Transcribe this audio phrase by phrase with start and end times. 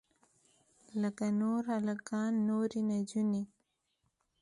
[1.01, 3.43] لکه نور هلکان نورې نجونې.